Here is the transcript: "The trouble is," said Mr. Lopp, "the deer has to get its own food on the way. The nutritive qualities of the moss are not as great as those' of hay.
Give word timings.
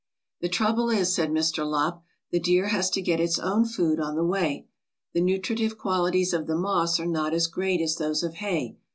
"The 0.39 0.49
trouble 0.49 0.89
is," 0.89 1.13
said 1.13 1.29
Mr. 1.29 1.63
Lopp, 1.63 2.03
"the 2.31 2.39
deer 2.39 2.69
has 2.69 2.89
to 2.89 3.03
get 3.03 3.19
its 3.19 3.37
own 3.37 3.65
food 3.65 3.99
on 3.99 4.15
the 4.15 4.23
way. 4.25 4.65
The 5.13 5.21
nutritive 5.21 5.77
qualities 5.77 6.33
of 6.33 6.47
the 6.47 6.57
moss 6.57 6.99
are 6.99 7.05
not 7.05 7.35
as 7.35 7.45
great 7.45 7.81
as 7.81 7.97
those' 7.97 8.23
of 8.23 8.33
hay. 8.37 8.77